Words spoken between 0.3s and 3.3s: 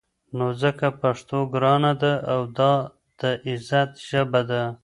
نو ځکه پښتو ګرانه ده او دا د